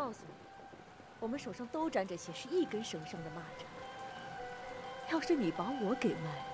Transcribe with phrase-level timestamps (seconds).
[0.00, 0.32] 告诉你，
[1.20, 5.12] 我们手上都沾着血，是一根绳上的蚂蚱。
[5.12, 6.44] 要是你把我给卖了，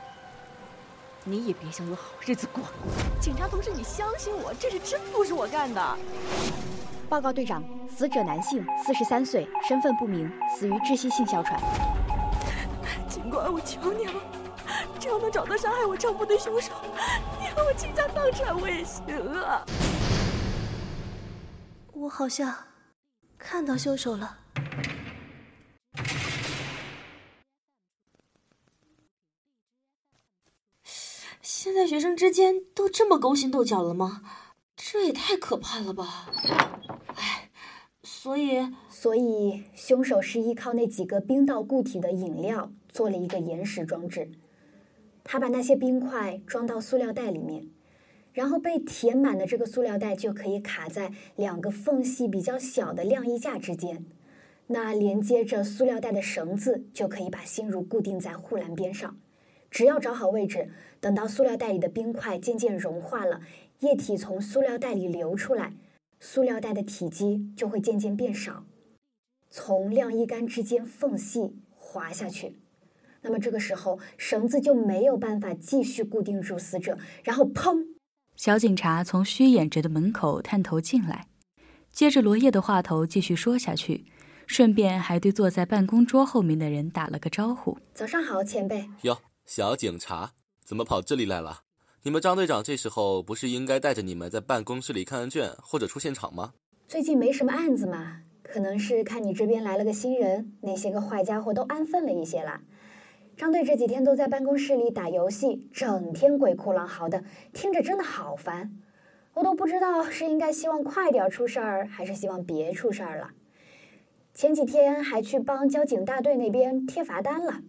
[1.23, 2.65] 你也别想有好日子过。
[3.21, 5.99] 警察同志，你相信我，这事真不是我干的。
[7.09, 10.29] 报告队长，死者男性，四十三岁，身份不明，
[10.59, 11.63] 死于窒息性哮喘。
[13.09, 14.21] 警官，我求你了，
[14.99, 16.73] 只要能找到杀害我丈夫的凶手，
[17.39, 19.05] 你让我倾家荡产我也行
[19.41, 19.65] 啊！
[21.93, 22.53] 我好像
[23.39, 24.39] 看到凶手了。
[31.43, 34.23] 现在学生之间都这么勾心斗角了吗？
[34.77, 36.31] 这也太可怕了吧！
[37.17, 37.51] 哎，
[38.03, 44.31] 所以，所以凶手是依靠那几个冰到固体的饮料做了一个延时装置。
[45.25, 47.69] 他把那些冰块装到塑料袋里面，
[48.37, 54.05] 然后被填满的这个塑料袋就可以卡在两个缝隙比较小的晾衣架之间。
[54.67, 59.17] 那连接着塑料袋的绳子就可以把心如固定在护栏边上。
[59.71, 60.69] 只要找好位置，
[61.01, 63.41] 等到塑料袋里的冰块渐渐融化了，
[63.81, 65.73] 液体从塑料袋里流出来，
[66.21, 68.67] 塑料袋的体积就会渐渐变少，
[69.49, 72.59] 从晾衣杆之间缝隙滑下去。
[73.23, 77.96] 那么这个时候，绳子就没有办法继续固定住死者，然后砰！
[78.37, 81.27] 小警察从虚掩着的门口探头进来，
[81.91, 84.05] 接着罗烨的话头继续说下去，
[84.47, 89.19] 顺便还对坐在办公桌后面的人打了个招呼：“早上好，前辈。”哟。
[89.47, 90.33] 小警察
[90.65, 91.61] 怎么跑这里来了？
[92.03, 96.53] 你们张队长这时候不是应该带着你们在办公室里看案卷或者出现场吗？
[96.89, 102.61] 最近没什么案子嘛，可能是看你这边来了个新人，那些个坏家伙都安分了一些啦。
[103.37, 108.73] 张队这几天都在办公室里打游戏，整天鬼哭狼嚎的，听着真的好烦。
[109.35, 113.33] 我都不知道是应该希望快点出事儿，还是希望别出事儿了。
[114.33, 117.61] 前几天还去帮交警大队那边贴罚单了。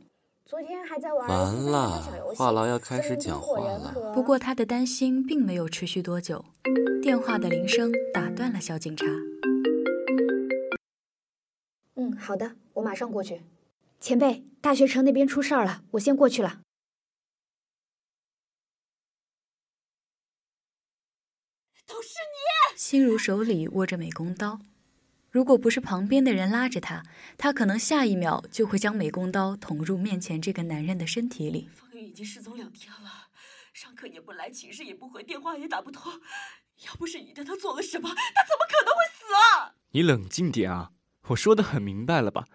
[0.45, 2.01] 昨天还在玩完了，
[2.33, 4.13] 话痨要开始讲话了。
[4.13, 6.45] 不过他的担心并没有持续多久，
[7.01, 9.06] 电话的铃声打断了小警察。
[11.95, 13.41] 嗯，好的，我马上过去。
[14.00, 16.62] 前辈，大学城那边出事儿了，我先过去了。
[21.85, 22.78] 都是你！
[22.78, 24.59] 心如手里握着美工刀。
[25.31, 27.03] 如果不是旁边的人拉着他，
[27.38, 31.69] 他可能下一秒就会将美工刀捅入面前这个男人的身体里。
[31.74, 33.30] 方宇已经失踪两天了，
[33.74, 36.12] 上课也不来，寝室也不回，电话也打不通。
[36.86, 38.16] 要不是你对他做了什么，他
[38.46, 39.74] 怎么可能会死啊？
[39.91, 40.91] 你冷静点啊！
[41.30, 42.46] 我说的很明白了吧？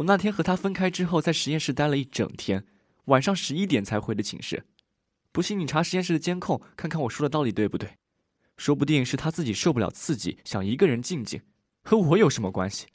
[0.00, 2.64] 我那天和他分开之后，在实验室待了一整天，
[3.06, 4.64] 晚上十一点才回的寝室。
[5.30, 7.98] 不信你查实验室的监控，看看我说的到底对不对？
[8.56, 11.42] 说不定是他自己受不了刺激，想一个人静静。
[11.82, 12.86] 和我有什么关系？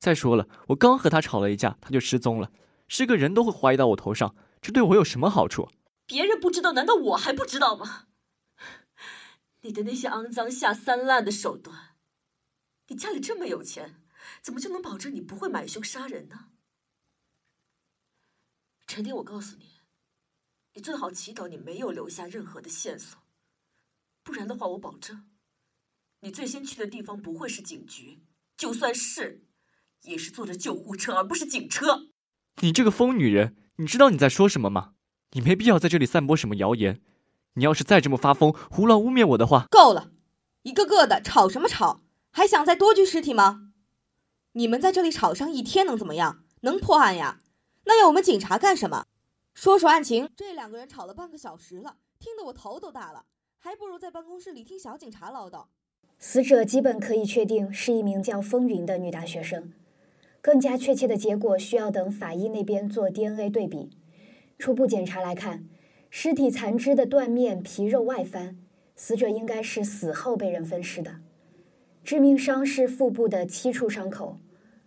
[0.00, 2.50] 再说了，我刚和他吵了一架，他就失踪了，
[2.88, 5.70] 是个人都会怀疑到我头上，这对我有什么好处？
[6.04, 8.06] 别人不知道，难道我还不知道吗？
[9.62, 11.94] 你的那些肮脏下三滥的手段，
[12.88, 13.94] 你家里这么有钱，
[14.42, 16.50] 怎么就能保证你不会买凶杀人呢？
[18.86, 19.80] 陈婷，我告诉你，
[20.74, 23.18] 你最好祈祷你没有留下任何的线索，
[24.22, 25.26] 不然的话，我保证。
[26.20, 28.22] 你最先去的地方不会是警局，
[28.56, 29.44] 就算是，
[30.02, 32.08] 也是坐着救护车，而不是警车。
[32.62, 34.94] 你这个疯女人，你知道你在说什么吗？
[35.32, 37.02] 你没必要在这里散播什么谣言。
[37.54, 40.10] 你要是再这么发疯，胡乱污蔑我的话，够了！
[40.62, 42.00] 一个个的吵什么吵？
[42.30, 43.72] 还想再多具尸体吗？
[44.56, 46.44] 你们在这里吵上一天能怎么样？
[46.60, 47.40] 能破案呀？
[47.86, 49.06] 那要我们警察干什么？
[49.52, 50.30] 说说案情。
[50.36, 53.24] 这两个人吵了半个小时了，听得我头都大了，
[53.58, 55.64] 还不如在办公室里听小警察唠叨。
[56.20, 59.72] 死者基本可以确定是一名叫风云的女大学生，
[60.40, 63.90] 更加确切的结果需要等法医那边做 DNA 对比。
[64.56, 65.68] 初步检查来看，
[66.10, 68.56] 尸体残肢的断面、皮肉外翻，
[68.94, 71.16] 死者应该是死后被人分尸的。
[72.04, 74.38] 致命伤是腹部的七处伤口，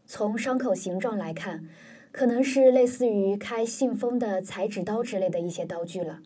[0.07, 1.68] 从伤口形状来看，
[2.13, 6.21] 可能是类似于开信封的裁纸刀之类的一些刀具了。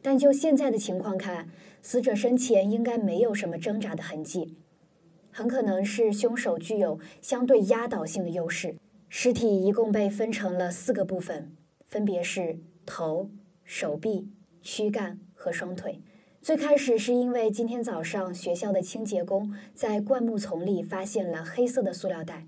[0.00, 1.48] 但就现在的情况看，
[1.82, 4.54] 死者生前应该没有什么挣扎的痕迹，
[5.32, 8.76] 很可能是凶手具有相对压倒性的优势。
[9.08, 13.28] 尸体一共被分成了四个部分，分别是头、
[13.64, 14.28] 手臂、
[14.62, 16.00] 躯干和双腿。
[16.40, 22.46] 最开始是因为今天早上学校的清洁工在灌木丛里发现了黑色的塑料袋，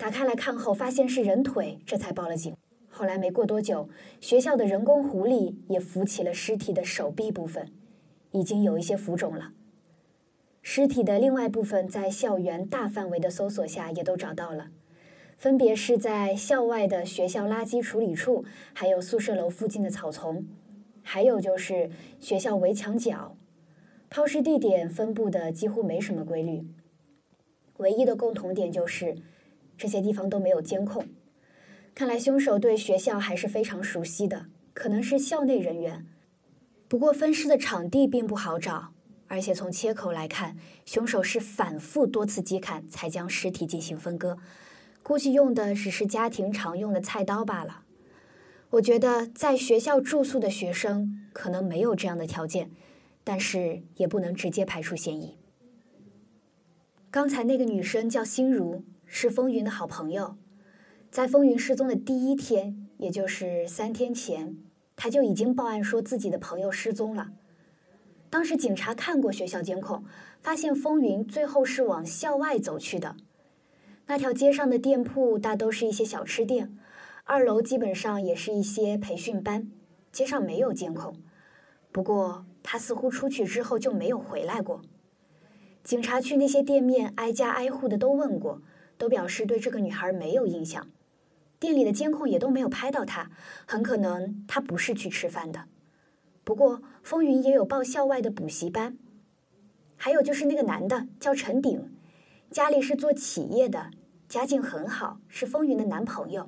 [0.00, 2.56] 打开来看后发现是人腿，这才报了警。
[2.88, 7.70] 后来没过多久，学校的人工湖里也浮起了尸体的手臂部分。
[8.30, 9.52] 已经有一些浮肿了。
[10.62, 14.70] 尸体的另外部分在校园大范围的搜索下也都找到了，
[15.36, 20.46] 分别是在校外的学校垃圾处理处，还有宿舍楼附近的草丛，
[21.02, 23.36] 还有就是学校围墙角。
[24.08, 26.64] 抛尸地点分布的几乎没什么规律，
[27.76, 29.16] 唯一的共同点就是
[29.80, 31.08] 这些地方都没有监控。
[31.94, 36.06] 看来凶手对学校还是非常熟悉的，可能是校内人员。
[36.86, 38.92] 不过分尸的场地并不好找，
[39.28, 44.36] 而且从切口来看，凶手是反复多次击砍才将尸体进行分割，
[45.02, 47.84] 估计用的只是家庭常用的菜刀罢了。
[48.70, 52.70] 我觉得在学校住宿的学生可能没有这样的条件。
[53.22, 55.36] 但是也不能直接排除嫌疑。
[57.10, 60.36] 刚才那个女生叫心如，是风云的好朋友。
[61.10, 64.56] 在风云失踪的第一天，也就是三天前，
[64.94, 67.32] 他就已经报案说自己的朋友失踪了。
[68.30, 70.04] 当时警察看过学校监控，
[70.40, 73.16] 发现风云最后是往校外走去的。
[74.06, 76.78] 那条街上的店铺大都是一些小吃店，
[77.24, 79.68] 二楼基本上也是一些培训班，
[80.12, 81.16] 街上没有监控。
[81.90, 82.46] 不过。
[82.62, 84.82] 他似乎出去之后就没有回来过。
[85.82, 88.60] 警察去那些店面挨家挨户的都问过，
[89.00, 90.86] 都表示对这个女孩没有印象。
[91.58, 93.30] 店里的监控也都没有拍到她，
[93.66, 95.64] 很可能她不是去吃饭的。
[96.44, 98.98] 不过风云也有报校外的补习班。
[99.96, 101.90] 还有就是那个男的叫陈鼎，
[102.50, 103.90] 家里是做企业的，
[104.28, 106.46] 家境很好，是风云的男朋友。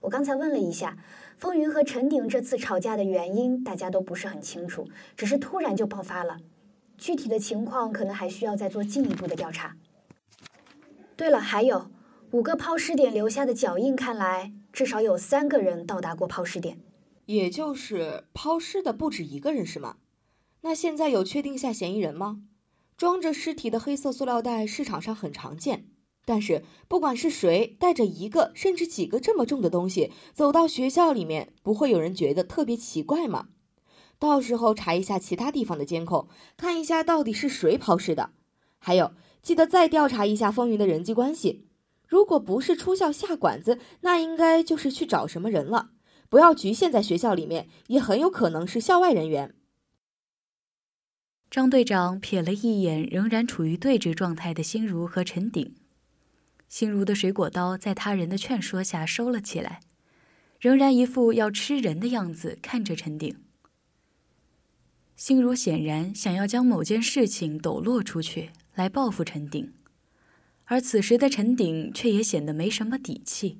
[0.00, 0.98] 我刚才问了一下。
[1.38, 6.38] 风云和陈鼎这次吵架的原因，大家都不是很清楚，只是突然就爆发了。
[6.96, 9.76] 具体的情况可能还需要再做进一步的调查。
[11.16, 11.90] 对了，还有
[12.32, 16.78] 五个抛尸点留下的脚印，看来至少有三个人到达过抛尸点，
[17.24, 19.96] 也就是抛尸的不止一个人，是吗？
[20.60, 22.42] 那现在有确定下嫌疑人吗？
[22.96, 25.86] 装着尸体的黑色塑料袋市场上很常见。
[26.24, 33.48] 但是，不管是谁带着一个甚至几个这么重的东西走到学校里面，不会有人觉得特别奇怪吗？
[34.18, 36.26] 到时候查一下其他地方的监控，
[36.56, 38.30] 看一下到底是谁抛尸的。
[38.78, 39.12] 还有，
[39.46, 41.68] 记得再调查一下风云的人际关系。
[42.08, 45.90] 如果不是出校下馆子，那应该就是去找什么人了。
[46.28, 49.54] 不要局限在学校里面，也很有可能是校外人员。
[51.48, 55.76] 张队长瞥了一眼仍然处于对峙状态的心如和陈鼎。
[56.68, 59.78] 心如的水果刀在他人的劝说下收了起来，
[60.58, 63.36] 仍然一副要吃人的样子看着陈鼎。
[65.14, 69.72] 心如显然想要将某件事情抖落出去来报复陈鼎，
[70.66, 73.58] 而此时的陈鼎却也显得没什么底气，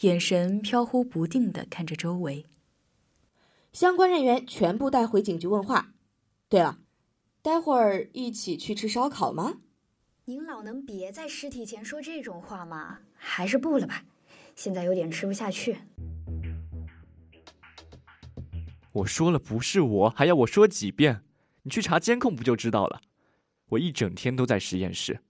[0.00, 2.46] 眼神飘忽不定的看着周围。
[3.74, 5.92] 相关人员全部带回警局问话。
[6.48, 6.78] 对了，
[7.42, 9.58] 待会儿一起去吃烧烤吗？
[10.24, 13.00] 您老能别在尸体前说这种话吗？
[13.14, 14.06] 还是不了吧，
[14.54, 15.76] 现在有点吃不下去。
[18.92, 21.20] 我说了不是我，还要我说几遍？
[21.64, 23.02] 你去查监控不就知道了？
[23.70, 25.20] 我一整天都在实验室，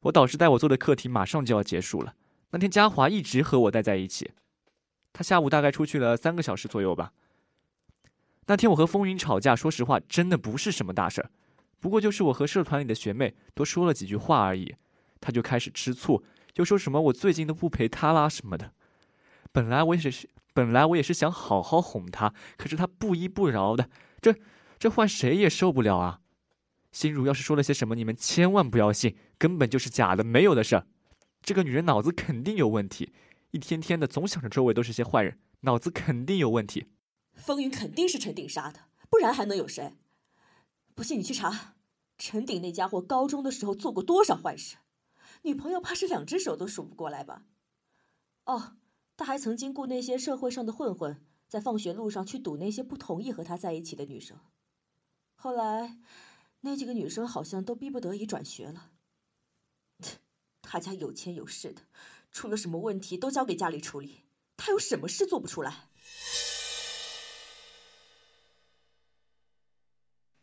[0.00, 2.14] 我导师带我做的课题马上就要结束了。
[2.50, 4.30] 那天嘉华一直和我待在一起，
[5.12, 7.12] 他下午大概出去了三个小时左右吧。
[8.46, 11.30] 那天我和风云吵架，说实话，真的不是什么大事儿。
[11.78, 14.74] 不过就是我和社团里的学妹多说了几句话而已，
[15.20, 16.24] 他就开始吃醋，
[16.56, 18.72] 又说什么我最近都不陪他啦什么的。
[19.52, 23.88] 本来我也是，本来我也是想好好哄他，可是他不依不饶的，
[24.20, 24.34] 这
[24.78, 26.19] 这换谁也受不了啊！
[26.92, 30.86] 心如要是说了些什么，你们千万不要信，根本就是假的，没有的事儿。
[31.42, 33.12] 这个女人脑子肯定有问题，
[33.52, 36.88] 一天天的总想着周围都是些坏人，脑子肯定有问题。
[37.34, 39.94] 风云肯定是陈鼎杀的，不然还能有谁？
[40.94, 41.76] 不信你去查，
[42.18, 44.76] 陈鼎那家伙高中的时候做过多少坏事，
[45.42, 47.44] 女朋友怕是两只手都数不过来吧？
[48.44, 48.76] 哦，
[49.16, 54.36] 他还曾经雇那些社会上的混混，在放学路上去堵那些不同意和他在一起的女生。
[55.36, 55.96] 后来，
[56.60, 58.90] 那几个女生好像都逼不得已转学了。
[60.62, 61.82] 他家有钱有势的，
[62.30, 64.24] 出了什么问题都交给家里处理，
[64.56, 65.88] 他有什么事做不出来？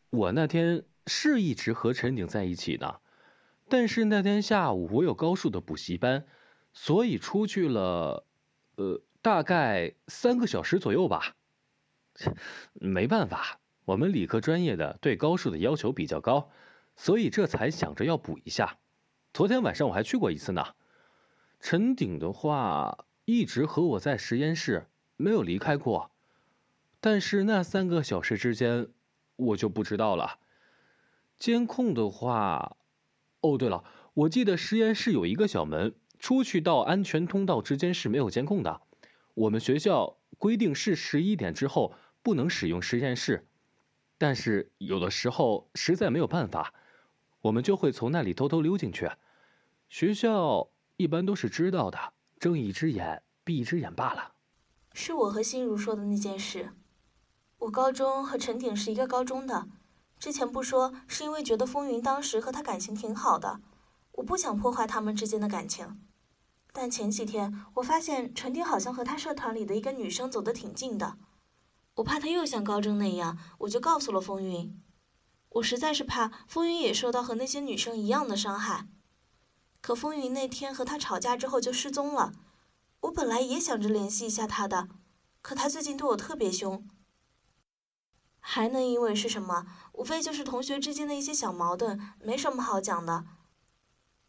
[0.09, 3.01] 我那天是一直和陈景在一起的，
[3.69, 6.25] 但是那天下午我有高数的补习班，
[6.74, 8.25] 所以出去了，
[8.75, 11.36] 呃，大概三个小时左右吧。
[12.74, 16.50] 没办法，我们理科专业的对高数的要求比较高，
[16.98, 18.79] 所以这才想着要补一下。
[19.34, 20.74] 昨天晚上我还去过一次呢。
[21.62, 26.12] 陈鼎的话一直和我在实验室，没有离开过，
[27.00, 28.89] 但是那三个小时之间。
[29.38, 30.39] 我就不知道了。
[31.38, 32.75] 监控的话，
[33.41, 33.84] 哦，对了，
[34.15, 38.82] 我记得实验室有一个小门，出去到安全通道之间是没有监控的。
[39.36, 43.46] 我们学校规定是十一点之后不能使用实验室，
[44.17, 46.74] 但是有的时候实在没有办法，
[47.41, 49.09] 我们就会从那里偷偷溜进去。
[49.89, 54.33] 学校一般都是知道的，睁一只眼闭一只眼罢了。
[54.93, 56.71] 是我和心如说的那件事。
[57.59, 59.67] 我高中和陈鼎是一个高中的，
[60.19, 63.62] 之前不说是因为觉得风云当时和他感情挺好的，
[64.13, 66.00] 我不想破坏他们之间的感情。
[66.74, 71.17] 但前几天我发现陈鼎好像和他社团里的一个女生走得挺近的，
[71.98, 74.82] 我怕他又像高中那样，我就告诉了风云。
[75.50, 78.88] 我实在是怕风云也受到和那些女生一样的伤害。
[79.82, 82.34] 可风云那天和他吵架之后就失踪了，
[83.01, 84.89] 我本来也想着联系一下他的，
[85.42, 86.88] 可他最近对我特别凶。
[88.39, 89.66] 还能因为是什么？
[89.94, 93.25] 无非就是同学之间的一些小矛盾，没什么好讲的。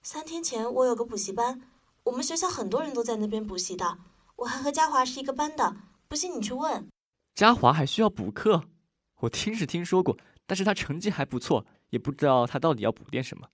[0.03, 1.61] 三天前我有个补习班，
[2.05, 3.99] 我们学校很多人都在那边补习的，
[4.37, 5.77] 我还和嘉华是一个班的。
[6.09, 6.89] 不信你去问。
[7.39, 8.65] 嘉华还需要补课？
[9.23, 13.49] 我听是听说过，但是他成绩还不错，也不知道他到底要补点什么。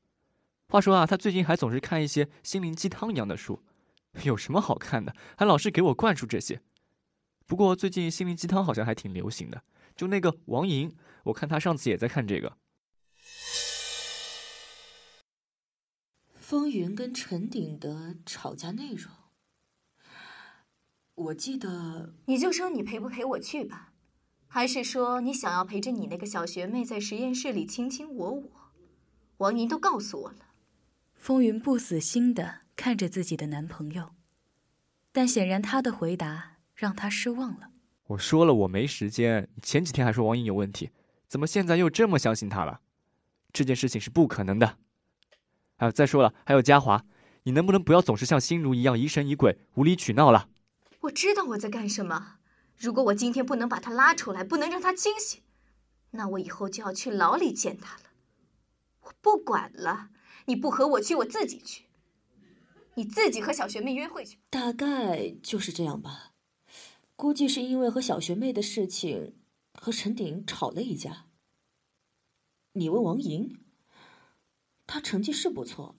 [0.69, 3.63] 话说啊，他最近还总是看一些心灵鸡汤一样的书，
[4.25, 5.15] 有什么好看的？
[5.37, 6.63] 还老是给我灌输这些。
[7.45, 9.63] 不过最近心灵鸡汤好像还挺流行的。
[9.95, 12.57] 就那个王莹，我看他上次也在看这个。
[16.33, 19.13] 风云跟陈鼎的吵架内容，
[21.17, 23.93] 我记得你就说你陪不陪我去吧，
[24.49, 28.51] 还是说你想要陪着你那个小学妹在实验室里卿卿我我？
[29.37, 30.39] 王莹都告诉我了。
[31.15, 34.11] 风云不死心的看着自己的男朋友，
[35.13, 37.71] 但显然他的回答让他失望了。
[38.09, 40.91] 我说了我没时间，前几天还说王莹有问题，
[41.29, 42.81] 怎么现在又这么相信他了？
[43.53, 44.79] 这件事情是不可能的。
[45.77, 47.05] 还有再说了，还有嘉华，
[47.45, 50.49] 你能不能不要总是像心如一样疑神疑鬼、无理取闹了？
[51.05, 52.39] 我知道我在干什么。
[52.77, 55.43] 如果我今天不能把他拉出来，不能让他清醒，
[56.11, 58.03] 那我以后就要去牢里见他了。
[59.03, 60.11] 我不管了，
[60.47, 61.85] 你不和我去，我自己去。
[62.95, 64.39] 你自己和小学妹约会去。
[64.51, 66.33] 大概就是这样吧。
[67.17, 69.35] 估计是因为和小学妹的事情，
[69.75, 71.27] 和陈鼎吵了一架。
[72.73, 73.61] 你问王莹，
[74.87, 75.97] 她成绩是不错，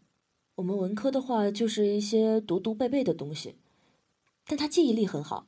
[0.55, 3.57] 我们文科的话就是一些读读背背的东西，
[4.45, 5.47] 但他记忆力很好，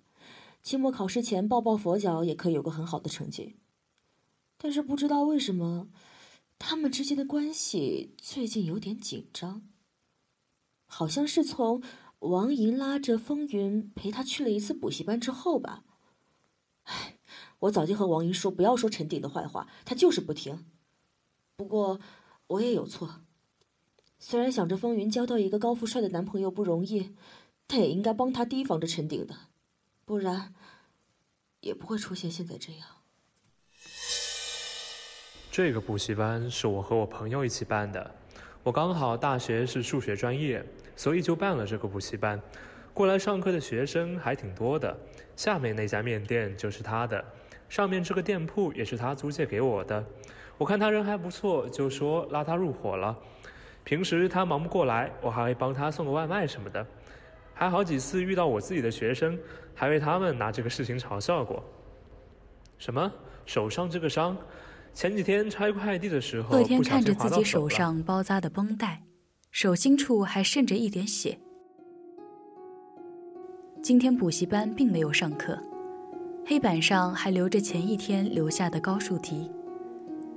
[0.62, 3.56] 期末考试前抱抱佛脚也可以有个很好的成绩。
[4.58, 5.88] 但是不知道为什么，
[6.58, 9.62] 他们之间的关系最近有点紧张，
[10.86, 11.82] 好像是从。
[12.22, 15.84] 王莹拉着风云陪他去了一次补习班之后吧，
[16.86, 17.20] 唉，
[17.60, 20.66] 我早就和王莹说不要说陈鼎的坏话，他就是不听。
[21.56, 22.00] 不过
[22.48, 23.22] 我也有错，
[24.18, 27.14] 虽然想着风云交到一个高富帅的男朋友不容易，
[27.68, 29.36] 他也应该帮他提防着陈鼎的，
[30.06, 30.54] 不然
[31.60, 32.88] 也不会出现现在这样。
[35.52, 38.16] 这个补习班是我和我朋友一起办的，
[38.64, 40.66] 我刚好大学是数学专业。
[41.00, 42.42] 所以就办了这个补习班，
[42.92, 44.98] 过来上课的学生还挺多的。
[45.36, 47.24] 下面那家面店就是他的，
[47.70, 50.04] 上面这个店铺也是他租借给我的。
[50.58, 53.16] 我看他人还不错，就说拉他入伙了。
[53.84, 56.84] 平时他忙不过来，我还会帮他送个外卖什么的。
[57.60, 59.36] 还好几次遇到我自己的学生，
[59.74, 61.64] 还为他们拿这个事情嘲笑过。
[62.78, 63.12] 什么？
[63.48, 64.38] 手上这个伤？
[64.94, 69.02] 前几天拆快递的时候，乐天看着自己手上包扎的绷带。
[69.50, 71.36] 手心处还渗着一点血。
[73.82, 75.58] 今天补习班并没有上课，
[76.46, 79.50] 黑板上还留着前一天留下的高数题，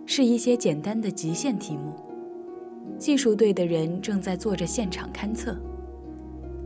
[0.07, 1.95] 是一些简单的极限题目。
[2.97, 5.55] 技术队的人正在做着现场勘测。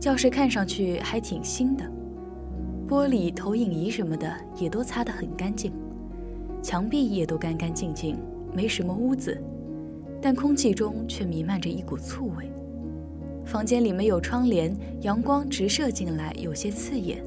[0.05, 1.83] 教室看上去还挺新的，
[2.87, 5.73] 玻璃、投影仪什么的也都擦得很干净，
[6.61, 8.15] 墙壁也都干干净净，
[8.53, 9.41] 没什么污渍。
[10.21, 12.51] 但空气中却弥漫着一股醋味。
[13.43, 17.23] 房间里没有窗帘，阳光直射进来，有些刺眼。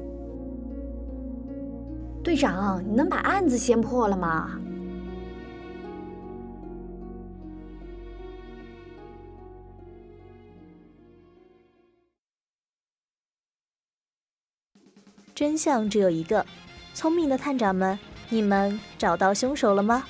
[2.23, 4.57] 队长，你能把案子先破了吗？
[15.39, 16.45] 真相只有一个，
[16.93, 20.03] 聪明的探长们，你们找到凶手了吗？